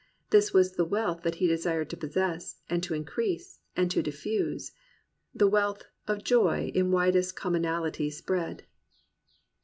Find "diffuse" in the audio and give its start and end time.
4.01-4.71